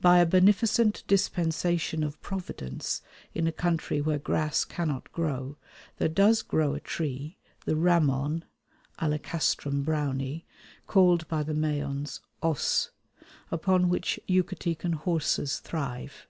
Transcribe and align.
By 0.00 0.18
a 0.18 0.26
beneficent 0.26 1.04
dispensation 1.06 2.02
of 2.02 2.20
Providence 2.20 3.00
in 3.32 3.46
a 3.46 3.52
country 3.52 4.00
where 4.00 4.18
grass 4.18 4.64
cannot 4.64 5.12
grow, 5.12 5.56
there 5.98 6.08
does 6.08 6.42
grow 6.42 6.74
a 6.74 6.80
tree, 6.80 7.36
the 7.64 7.76
ramon 7.76 8.44
(Alicastrum 8.98 9.84
Brownei), 9.84 10.42
called 10.88 11.28
by 11.28 11.44
the 11.44 11.54
Mayans 11.54 12.18
ŏs, 12.42 12.90
upon 13.52 13.88
which 13.88 14.18
Yucatecan 14.28 14.94
horses 14.94 15.60
thrive. 15.60 16.26